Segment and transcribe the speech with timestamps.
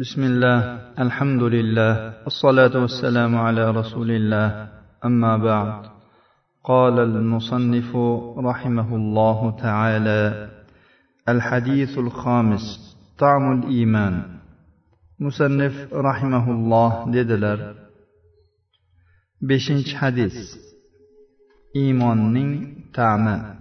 [0.00, 0.58] بسم الله
[0.98, 1.92] الحمد لله
[2.26, 4.68] الصلاة والسلام على رسول الله
[5.04, 5.88] أما بعد.
[6.64, 7.96] قال المصنف
[8.38, 10.50] رحمه الله تعالى
[11.28, 14.22] الحديث الخامس طعم الإيمان.
[15.20, 17.58] مصنف رحمه الله dedilar.
[19.40, 20.60] Beshinchi hadis
[21.74, 23.55] iymonning ta'mi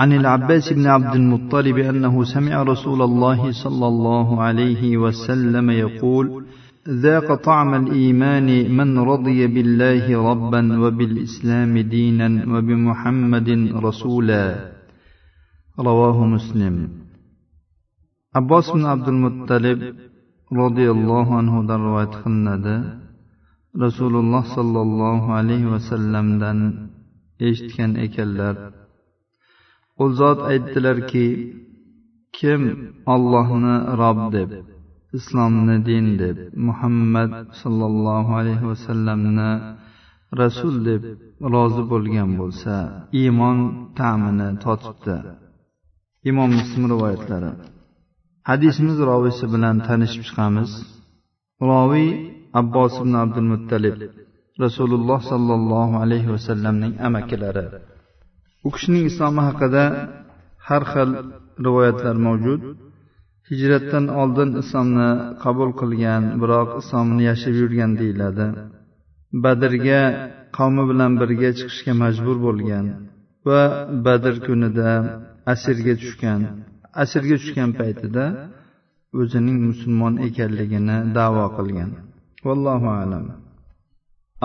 [0.00, 6.44] عن العباس بن عبد المطلب أنه سمع رسول الله صلى الله عليه وسلم يقول
[6.88, 14.72] ذاق طعم الإيمان من رضي بالله ربا وبالإسلام دينا وبمحمد رسولا.
[15.78, 16.88] رواه مسلم.
[18.36, 19.78] عباس بن عبد المطلب
[20.52, 22.76] رضي الله عنه روايت qilinadi
[23.72, 26.58] rasululloh sollallohu alayhi vasallamdan
[27.40, 28.81] eshitgan ekanlar
[30.02, 31.26] u zot aytdilarki
[32.36, 32.62] kim
[33.14, 34.50] ollohni rob deb
[35.18, 37.30] islomni din deb muhammad
[37.62, 39.50] sollallohu alayhi vasallamni
[40.40, 41.02] rasul deb
[41.54, 42.74] rozi bo'lgan bo'lsa
[43.20, 43.58] iymon
[43.98, 45.16] ta'mini totibdi.
[46.30, 47.50] Imom muslim rivoyatlari.
[48.48, 50.70] Hadisimiz roviysi bilan tanishib chiqamiz.
[51.70, 52.08] Roviy
[52.60, 53.96] abbos ibn abdul muttalib
[54.64, 57.66] rasululloh sollallohu alayhi vasallamning amakilari.
[58.66, 59.84] U kishining islomi haqida
[60.68, 61.10] har xil
[61.66, 62.62] rivoyatlar mavjud.
[63.50, 65.10] Hijratdan oldin islomni
[65.44, 68.46] qabul qilgan biroq islomni yashab yurgan deyiladi.
[69.44, 70.02] Badrga
[70.56, 72.86] qavmi bilan birga chiqishga majbur bo'lgan
[73.46, 73.62] va
[74.06, 74.90] badr kunida
[75.52, 76.40] asirga tushgan.
[77.02, 78.24] Asirga tushgan paytida
[79.20, 81.90] o'zining musulmon ekanligini da'vo qilgan.
[82.46, 83.24] Vallohu alam.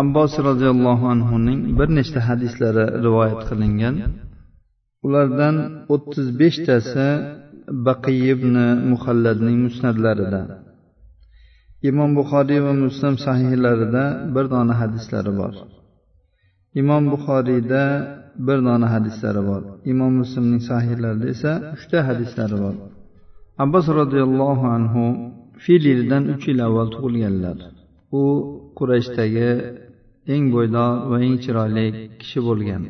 [0.02, 3.96] Abbos roziyallohu anhuning bir nechta hadislari rivoyat qilingan.
[5.06, 5.56] Ulardan
[5.94, 7.08] o'ttiz beshtasi
[7.88, 8.56] baqiy ibn
[8.92, 10.42] muhalladning musnadlarida.
[11.90, 14.04] Imom buxoriy va muslim sahihlarida
[14.36, 15.54] bir dona hadislari bor.
[16.82, 17.84] Imom buxoriyda
[18.48, 19.62] bir dona hadislari bor.
[19.92, 22.76] Imom muslimning sahihlarida esa uchta hadislari bor.
[23.64, 25.04] Abbos roziyallohu anhu
[25.64, 27.58] fil yilidan uch yil avval tug'ilganlar.
[28.22, 28.24] U
[28.78, 29.50] qurashdagi
[30.34, 31.88] eng bo'ydor va eng chiroyli
[32.20, 32.84] kishi bo'lgan.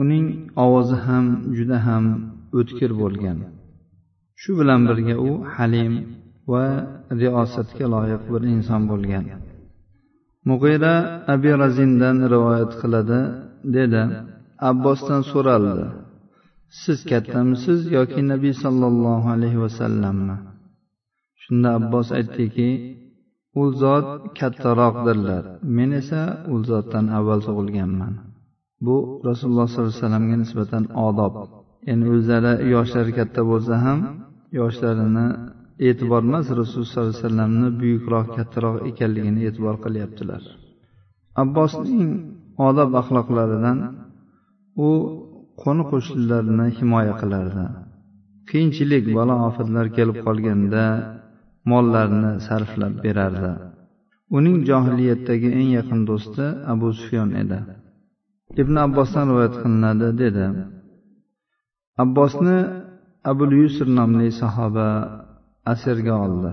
[0.00, 0.26] Uning
[0.64, 2.04] ovozi ham juda ham
[2.58, 3.38] o'tkir bo'lgan.
[4.40, 5.92] Shu bilan birga u halim
[6.52, 6.64] va
[7.20, 9.24] riosatga loyiq bir inson bo'lgan.
[10.48, 10.94] Mug'ira
[11.34, 13.20] abi razindan rivoyat qiladi
[13.76, 14.02] dedi
[14.70, 15.86] abbosdan so'raldi
[16.82, 20.36] siz kattamisiz yoki nabiy sollallohu alayhi vasallammi?
[21.42, 22.68] Shunda abbos aytdiki
[23.60, 24.08] u zot
[24.38, 25.44] kattaroqdirlar
[25.76, 26.22] men esa
[26.52, 28.14] u zotdan avval tug'ilganman.
[28.86, 28.96] Bu
[29.28, 31.34] rasululloh sollallohu alayhi vasallamga nisbatan odob.
[31.88, 33.98] Ya'ni o'zlari yoshlari katta bo'lsa ham
[34.60, 35.26] yoshlarini
[35.88, 40.42] e'tibor emas rasululloh sollallohu alayhi vasallamni buyukroq kattaroq ekanligini e'tibor qilyaptilar.
[41.42, 42.10] Abbosning
[42.68, 43.78] odob axloqlaridan
[44.86, 44.88] u
[45.62, 47.64] qo'ni qo'shnilarni himoya qilardi.
[48.48, 50.84] Qiyinchilik balo ofatlar kelib qolganda
[51.70, 53.52] mollarini sarflab berardi.
[54.36, 57.58] Uning johiliyatdagi eng yaqin do'sti abu sufyon edi.
[58.62, 60.46] Ibn abbosdan rivoyat qilinadi dedi.
[62.04, 62.58] Abbosni
[63.30, 64.88] abul yusr nomli sahoba
[65.72, 66.52] asirga oldi.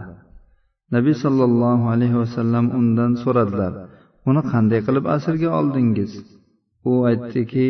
[0.96, 3.74] Nabiy sollallohu alayhi vasallam undan so'radilar
[4.30, 6.12] uni qanday qilib asirga oldingiz?
[6.90, 7.68] U aytdiki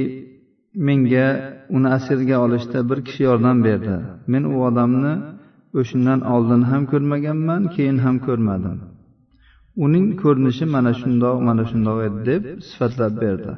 [0.88, 1.28] menga
[1.76, 3.96] uni asirga olishda bir kishi yordam berdi.
[4.32, 5.14] Men u odamni
[5.80, 8.78] o'shandan oldin ham ko'rmaganman keyin ham ko'rmadim.
[9.86, 13.54] Uning ko'rinishi mana shundoq mana shundoq edi deb sifatlab berdi.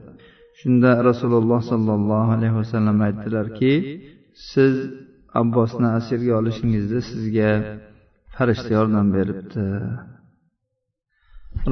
[0.59, 3.73] Shunda rasululloh sollallohu alayhi vasallam aytdilarki
[4.51, 4.73] siz
[5.41, 7.51] abbosni asirga olishingizda sizga
[8.35, 9.65] farishta yordam beribdi.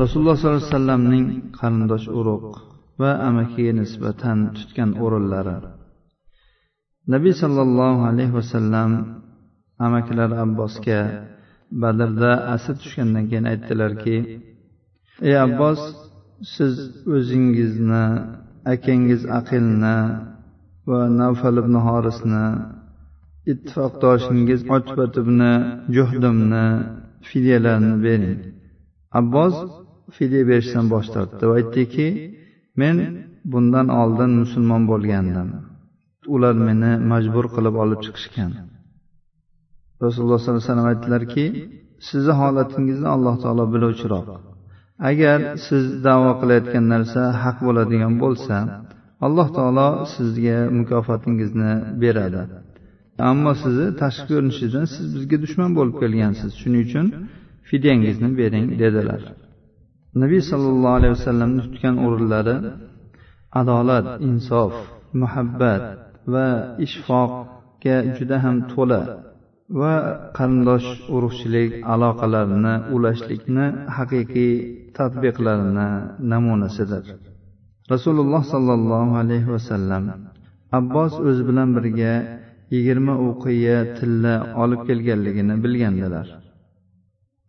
[0.02, 1.26] Rasululloh sollallohu alayhi vasallamning
[1.60, 2.56] qarindosh urug'
[3.02, 5.58] va amakiga nisbatan tutgan o'rinlari.
[7.14, 8.92] Nabiy sollallohu alayhi vasallam
[9.86, 11.00] amakilari abbosga
[11.82, 14.18] badrda asir tushgandan keyin aytdilarki
[15.28, 15.82] ey abbos
[16.56, 16.74] siz
[17.16, 18.06] o'zingizni
[18.74, 19.98] akangiz aqilni
[20.90, 22.46] va navfal ibn horisni
[23.52, 25.40] ittifoqdoshingiz otbat ibn
[25.96, 26.66] juhdimni
[27.30, 28.40] fidyalarini bering.
[29.20, 29.56] Abbos
[30.16, 32.08] fidya berishdan bosh tortdi va aytdiki
[32.82, 32.96] men
[33.52, 35.50] bundan oldin musulmon bo'lgandim.
[36.36, 38.52] Ular meni majbur qilib olib chiqishgan.
[40.06, 41.46] Rasululloh sollallohu alayhi vasallam aytdilarki
[42.10, 44.26] sizni holatingizni alloh taolo biluvchiroq.
[45.10, 48.56] Agar siz davo qilayotgan narsa haq bo'ladigan bo'lsa
[49.26, 51.72] alloh taolo sizga mukofotingizni
[52.04, 52.42] beradi.
[53.30, 56.52] Ammo sizni tashqi ko'rinishingizdan siz bizga dushman bo'lib kelgansiz.
[56.62, 57.06] Shuning uchun
[57.70, 59.22] fidyangizni bering dedilar.
[60.22, 62.56] Nabiy sollallohu alayhi vasallamni tutgan o'rinlari
[63.60, 64.74] adolat insof
[65.22, 65.84] muhabbat
[66.34, 66.48] va
[66.86, 69.02] ishfoqga juda ham to'la.
[69.80, 69.94] Va
[70.38, 73.66] qarindosh urug'chilik aloqalarini ulashlikni
[73.98, 74.54] haqiqiy
[74.98, 75.90] tadbiqlarini
[76.32, 77.04] namunasidir.
[77.94, 80.04] Rasululloh sollallohu alayhi vasallam
[80.80, 82.14] abbos o'zi bilan birga
[82.74, 86.28] yigirma o'qiya tilla olib kelganligini bilgandilar.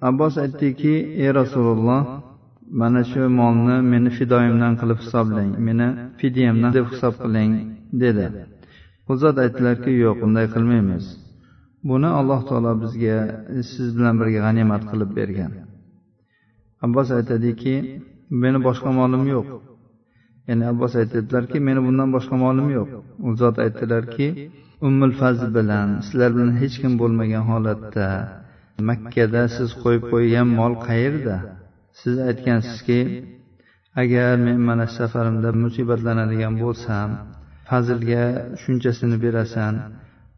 [0.08, 2.02] Abbos aytdiki ey rasululloh
[2.80, 5.88] mana shu molni meni fidoyimdan qilib hisoblang meni
[6.20, 7.52] fidyamdan deb hisob qiling
[8.02, 8.26] dedi.
[9.10, 11.04] U zot aytdilarki yo'q unday qilmaymiz
[11.88, 13.16] buni alloh taolo bizga
[13.72, 15.52] siz bilan birga g'animat qilib bergan.
[16.84, 17.74] Abbos aytadiki
[18.42, 19.46] meni boshqa molim yo'q.
[20.48, 22.88] Ya'ni abbos aytadilarki meni bundan boshqa molim yo'q.
[23.26, 24.28] U zot aytdilarki
[24.88, 28.08] ummul fazl bilan sizlar bilan hech kim bo'lmagan holatda
[28.88, 31.36] makkada siz qo'yib qo'ygan mol qayerda?
[32.00, 33.00] Siz aytgansizki
[34.02, 37.08] agar men mana shu safarimda musibatlanadigan bo'lsam
[37.68, 38.24] fazilga
[38.62, 39.74] shunchasini berasan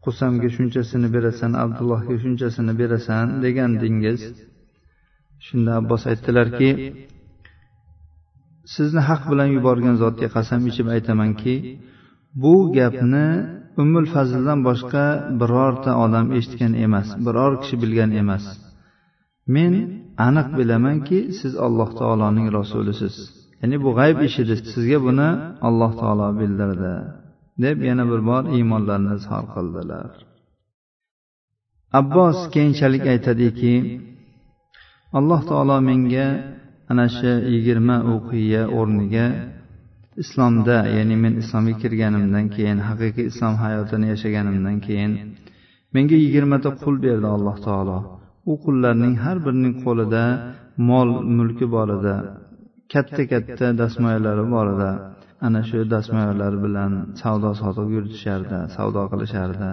[0.06, 4.20] qusamga shunchasini berasan abdullohga shunchasini berasan degandingiz.
[5.46, 6.70] shunda abbos aytdilarki
[8.74, 11.54] sizni haq bilan yuborgan zotga qasam ichib aytamanki
[12.42, 13.26] bu gapni
[13.82, 15.04] ummul fazldan boshqa
[15.40, 18.44] birorta odam eshitgan emas biror kishi bilgan emas.
[19.54, 19.72] men
[20.26, 23.14] aniq bilamanki siz alloh taoloning rasulisiz
[23.60, 25.28] ya'ni bu g'ayb ishidir sizga buni
[25.68, 26.94] alloh taolo bildirdi
[27.64, 30.10] deb yana bir bor iymonlarini izhor qildilar.
[32.00, 33.74] Abbos keyinchalik aytadiki
[35.18, 36.26] alloh taolo menga
[36.90, 39.26] ana shu yigirma o'qiya o'rniga
[40.22, 45.12] islomda ya'ni men islomga kirganimdan keyin haqiqiy islom hayotini yashaganimdan keyin
[45.94, 47.98] menga yigirmata qul berdi alloh taolo.
[48.50, 50.24] U qullarning har birining qo'lida
[50.88, 52.14] mol mulki bor edi
[52.92, 54.90] katta katta dastmoyalari bor edi.
[55.46, 59.70] Ana shu dastmoyalar bilan savdo sotiq yuritishardi savdo qilishardi.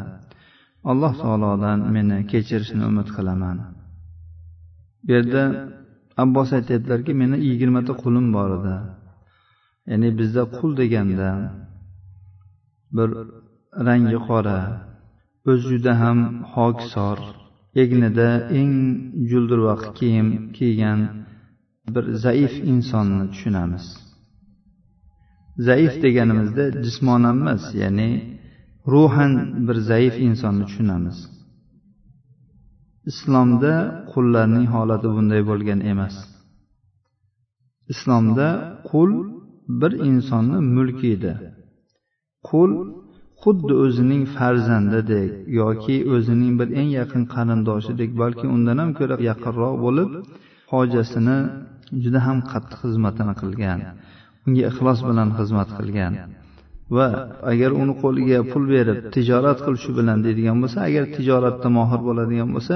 [0.92, 3.58] Alloh taolodan meni kechirishni umid qilaman.
[5.06, 5.44] Bu yerda
[6.24, 8.76] abbos aytyaptilarki meni yigirmata qulim bor edi.
[9.90, 11.30] Ya'ni bizda qul deganda
[12.96, 13.10] bir
[13.88, 14.60] rangi qora
[15.50, 16.20] o'zi juda ham
[16.54, 17.20] hokisor
[17.84, 18.30] egnida
[18.60, 18.76] eng
[19.30, 21.00] juldirvaq kiyim kiygan
[21.94, 24.03] bir zaif insonni tushunamiz.
[25.68, 28.10] Zaif deganimizda jismonan emas ya'ni
[28.94, 29.34] ruhan
[29.68, 31.18] bir zaif insonni tushunamiz.
[33.12, 33.74] Islomda
[34.14, 36.16] qullarning holati bunday bo'lgan emas.
[37.94, 38.48] Islomda
[38.90, 39.12] qul
[39.82, 41.34] bir insonni mulki edi
[42.50, 42.72] qul
[43.44, 50.10] xuddi o'zining farzandidek yoki o'zining bir eng yaqin qarindoshidek balki undan ham ko'ra yaqinroq bo'lib
[50.74, 51.38] hojasini
[52.04, 53.80] juda ham qattiq xizmatini qilgan.
[54.46, 56.14] Unga ixlos bilan xizmat qilgan.
[56.96, 57.08] Va
[57.52, 62.50] agar uni qo'liga pul berib tijorat qil shu bilan deydigan bo'lsa agar tijoratda mohir bo'ladigan
[62.56, 62.76] bo'lsa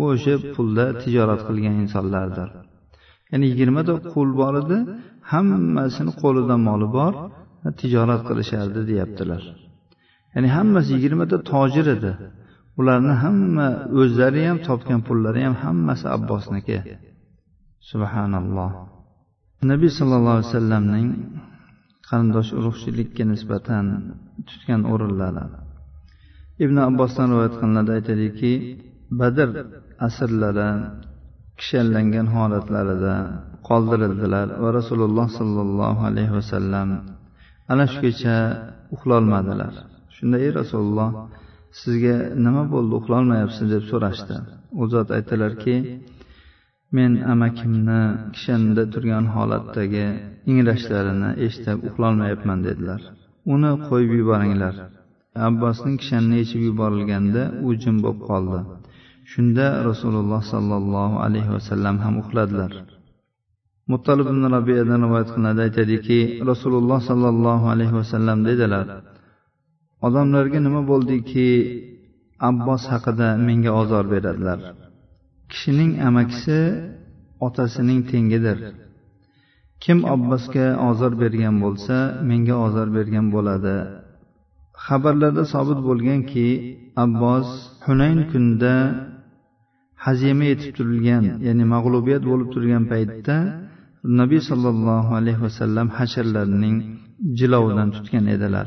[0.00, 2.48] u o'sha pulda tijorat qilgan insonlardir.
[3.30, 4.78] Ya'ni yigirmata qul bor edi
[5.32, 7.12] hammasini qo'lida moli bor
[7.80, 9.42] tijorat qilishardi deyaptilar.
[10.34, 12.12] Ya'ni hammasi yigirmata tojir edi.
[12.80, 13.66] Ularni hamma
[14.00, 16.78] o'zlari ham topgan pullari ham hammasi abbosniki.
[17.90, 18.70] Subhanalloh.
[19.68, 21.08] Nabiy sollallohu alayhi vasallamning
[22.08, 23.86] qarindosh urug'chilikka nisbatan
[24.48, 25.44] tutgan o'rinlari.
[26.64, 28.52] Ibn abbosdan rivoyat qilinadi aytadiki
[29.20, 29.48] badr
[30.06, 30.70] asrlari
[31.60, 33.14] kishanlangan holatlarida
[33.68, 36.88] qoldirildilar va rasululloh sollallohu alayhi vasallam
[37.72, 38.36] ana shu kecha
[38.94, 39.72] uxlolmadilar.
[40.16, 41.10] Shunda ey rasululloh
[41.80, 43.66] sizga nima bo'ldi uxlolmayapsiz?
[43.74, 44.36] deb so'rashdi.
[44.80, 45.74] U zot aytdilarki
[46.96, 48.00] men amakimni
[48.34, 50.04] kishanida turgan holatdagi
[50.50, 53.00] inglashlarini eshitib uxlolmayapman dedilar.
[53.54, 54.74] Uni qo'yib yuboringlar.
[55.48, 58.60] Abbosning kishanini yechib yuborilganda u jim bo'lib qoldi.
[59.32, 62.72] Shunda rasululloh sollallohu alayhi vasallam ham uxladilar.
[63.90, 66.18] Muttolib ibn robiyadan rivoyat qilinadi aytadiki
[66.50, 68.86] rasululloh sollallohu alayhi vasallam dedilar
[70.06, 71.46] odamlarga nima bo'ldiki
[72.48, 74.58] abbos haqida menga ozor beradilar.
[75.52, 76.58] Kishining amakisi
[77.46, 78.58] otasining tengidir.
[79.82, 81.96] Kim abbosga ozor bergan bo'lsa
[82.28, 83.76] menga ozor bergan bo'ladi.
[84.86, 86.46] Xabarlarda sobit bo'lganki
[87.04, 87.48] abbos
[87.86, 88.74] hunayn kunida
[90.04, 93.36] hazima yetib turilgan ya'ni mag'lubiyat bo'lib turgan paytda
[94.20, 96.76] nabiy sollallohu alayhi vasallam hasharlarning
[97.38, 98.66] jilovidan tutgan edilar.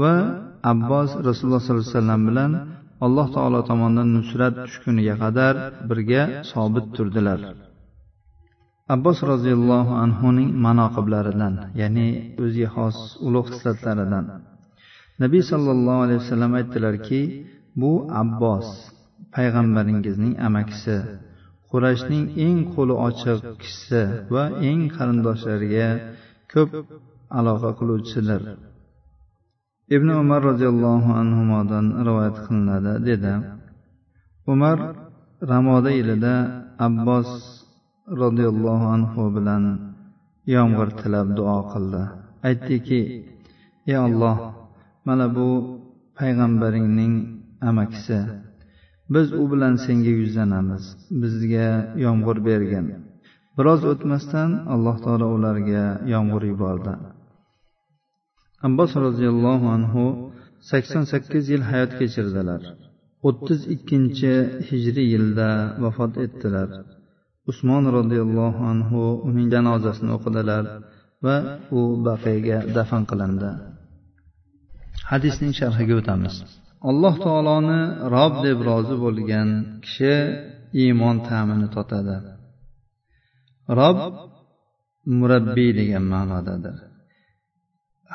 [0.00, 0.14] Va
[0.72, 2.50] abbos rasululloh sollallohu alayhi vasallam bilan
[3.04, 5.54] alloh taolo tomonidan nusrat tushguniga qadar
[5.88, 7.40] birga sobit turdilar.
[8.94, 12.08] Abbos roziyallohu anhuning manoqiblaridan ya'ni
[12.42, 14.24] o'ziga xos ulug' xislatlaridan.
[15.22, 17.20] Nabiy sollallohu alayhi vasallam aytdilarki
[17.80, 18.66] bu abbos
[19.34, 20.96] payg'ambaringizning amakisi
[21.70, 24.02] qurashning eng qo'li ochiq kishisi
[24.34, 25.88] va eng qarindoshlariga
[26.52, 26.70] ko'p
[27.38, 28.42] aloqa qiluvchisidir.
[29.94, 33.32] Ibn umar roziyallohu anhudan rivoyat qilinadi dedi.
[34.52, 34.78] Umar
[35.50, 36.34] ramoda yilida
[36.86, 37.30] abbos
[38.22, 39.64] roziyallohu anhu bilan
[40.54, 42.02] yomg'ir tilab duo qildi.
[42.48, 43.00] Aytdiki
[43.90, 44.38] ey olloh
[45.06, 45.48] mana bu
[46.18, 47.14] payg'ambaringning
[47.68, 48.18] amakisi.
[49.14, 50.84] Biz u bilan senga yuzlanamiz.
[51.22, 51.68] Bizga
[52.04, 52.86] yomg'ir bergin.
[53.56, 56.94] Biroz o'tmasdan alloh taolo ularga yomg'ir yubordi.
[58.66, 60.04] Abbos roziyallohu anhu
[60.70, 62.62] sakson sakkiz yil hayot kechirdilar.
[63.28, 64.32] o'ttiz ikkinchi
[64.68, 65.48] hijriy yilda
[65.82, 66.68] vafot etdilar.
[67.50, 70.64] Usmon roziyallohu anhu uning janozasini o'qidilar
[71.24, 71.36] va
[71.78, 73.50] u baqiyga dafn qilindi.
[75.10, 76.34] Hadisning sharhiga o'tamiz.
[76.90, 77.80] Alloh taoloni
[78.14, 79.48] rob deb rozi bo'lgan
[79.84, 80.14] kishi
[80.82, 82.16] iymon ta'mini totadi.
[83.78, 83.98] Rob
[85.18, 86.76] murabbiy degan ma'nodadir.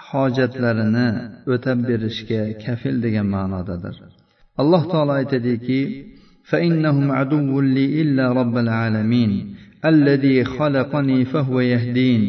[0.08, 1.08] hojatlarini
[1.54, 3.96] o'tab berishga kafil degan ma'nodadir
[4.62, 5.80] alloh taolo aytadiki
[6.50, 9.54] فإنهم عدو لي إلا رب العالمين
[9.84, 12.22] الذي خلقني فهو يهدين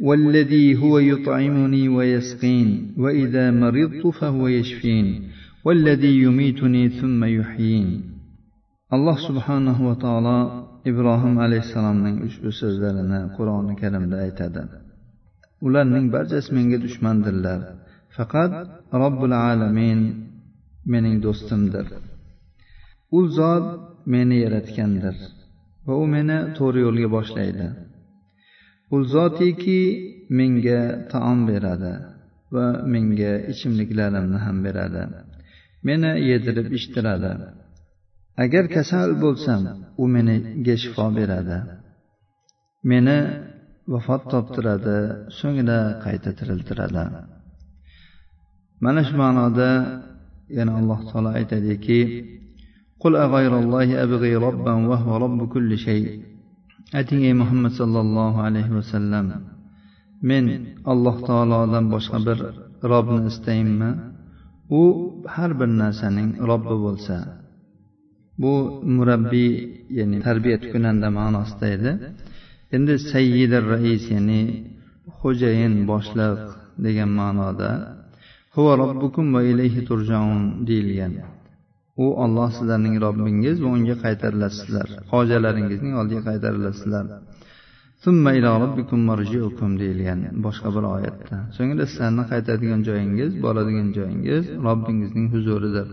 [0.00, 5.22] والذي هو يطعمني ويسقين وإذا مرضت فهو يشفين
[5.64, 8.16] والذي يميتني ثم يحيين
[8.96, 10.38] alloh subhanahu va taolo
[10.90, 14.62] ibrohim alayhissalomning ushbu so'zlarini qur'oni karimda aytadi
[15.65, 17.59] Ularning barchasi menga dushmandirlar.
[18.15, 18.51] Faqat
[19.01, 19.99] robbil alamin
[20.93, 21.85] mening do'stimdir.
[23.17, 23.65] U zot
[24.13, 25.15] meni yaratgandir
[25.85, 27.67] va u meni to'g'ri yo'lga boshlaydi.
[28.95, 29.81] U zotiki
[30.39, 31.93] menga taom beradi
[32.55, 35.03] va menga ichimliklarimni ham beradi.
[35.87, 37.31] Meni yedirib ichdiradi
[38.43, 39.61] agar kasal bo'lsam
[40.01, 41.57] u menga shifo beradi.
[42.91, 43.17] Meni
[43.92, 44.98] vafot toptiradi
[45.38, 47.04] so'ngra qayta tiriltiradi
[48.84, 49.70] mana shu ma'noda
[50.58, 52.00] yana alloh taolo aytadiki
[53.02, 56.06] قل أغير الله أبغي ربا وهو رب كل شيء
[56.94, 59.26] ayting ey muhammad sollallohu alayhi vasallam
[60.22, 60.44] men
[60.92, 62.38] alloh taolodan boshqa bir
[62.92, 63.90] robni istayinmi
[64.80, 64.82] u
[65.34, 67.16] har bir narsaning robbi bo'lsa
[68.42, 68.52] bu
[68.96, 69.52] murabbiy
[69.98, 71.92] ya'ni tarbiyat kunanda ma'nosida edi
[72.75, 74.41] Endi sayyidar rais ya'ni
[75.19, 76.39] xo'jayin boshliq
[76.85, 77.69] degan ma'noda
[78.55, 81.13] huva robbukum va ilayhi turjaun deyilgan.
[82.03, 87.05] U olloh sizlarning robbingiz va unga qaytarilasizlar hojalaringizning oldiga qaytarilasizlar.
[89.81, 91.35] Deyilgan boshqa bir oyatda.
[91.57, 95.87] So'ngra sizlarni qaytadigan joyingiz boradigan joyingiz robbingizning huzuridir.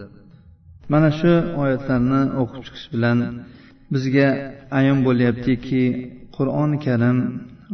[0.92, 1.32] Mana shu
[1.62, 3.18] oyatlarni o'qib chiqish bilan
[3.94, 4.28] bizga
[4.78, 5.82] ayon bo'lyaptiki
[6.38, 7.18] qur'oni karim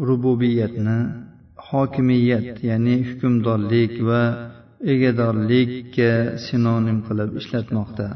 [0.09, 0.99] rububiyatni
[1.68, 4.23] hokimiyat ya'ni hukmdorlik va
[4.92, 6.11] egadorlikka
[6.47, 8.09] sinonim qilib ishlatmoqda.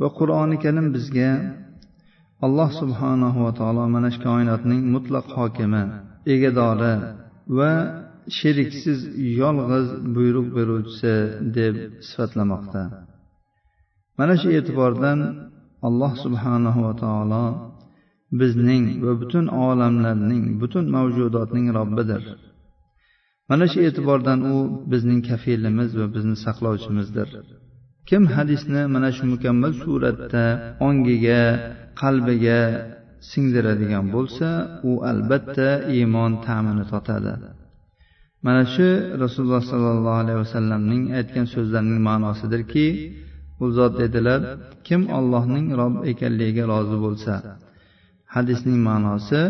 [0.00, 1.30] Va qur'oni karim bizga
[2.46, 5.82] alloh subhanahu va taolo mana shu koinotning mutlaq hokimi
[6.34, 6.94] egadori
[7.58, 7.70] va
[8.38, 9.00] sheriksiz
[9.40, 11.14] yolg'iz buyruq beruvchisi
[11.58, 11.74] deb
[12.08, 12.82] sifatlamoqda.
[14.18, 15.18] Mana shu e'tibordan
[15.88, 17.44] alloh subhanahu va taolo
[18.40, 22.22] bizning va butun olamlarning butun mavjudotning robbidir.
[23.48, 24.56] Mana shu e'tibordan u
[24.92, 27.28] bizning kafilimiz va bizni saqlovchimizdir.
[28.08, 30.44] Kim hadisni mana shu mukammal suratda
[30.88, 31.42] ongiga
[32.00, 32.60] qalbiga
[33.30, 34.48] singdiradigan bo'lsa
[34.90, 37.34] u albatta iymon ta'mini totadi.
[38.46, 38.88] Mana shu
[39.22, 42.86] rasululloh sollallohu alayhi vasallamning aytgan so'zlarining ma'nosidirki
[43.62, 44.40] u zot dedilar
[44.86, 47.34] kim ollohning rob ekanligiga rozi bo'lsa
[48.34, 49.42] hadisning ma'nosi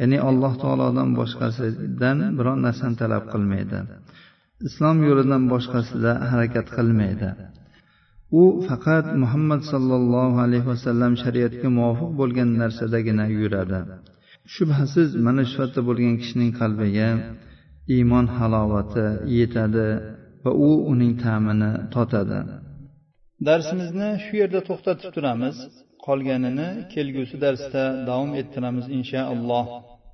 [0.00, 3.78] ya'ni alloh taolodan boshqasidan biron narsani talab qilmaydi.
[4.68, 7.28] Islom yo'lidan boshqasida harakat qilmaydi.
[8.40, 13.80] U faqat muhammad sollallohu alayhi vasallam shariatga muvofiq bo'lgan narsadagina yuradi.
[14.54, 17.08] Shubhasiz mana shu sifatda bo'lgan kishining qalbiga
[17.96, 19.06] iymon halovati
[19.38, 19.88] yetadi
[20.44, 22.40] va u uning ta'mini totadi.
[23.48, 25.56] Darsimizni shu yerda to'xtatib turamiz.
[26.08, 29.66] Qolganini kelgusi darsda davom ettiramiz inshaalloh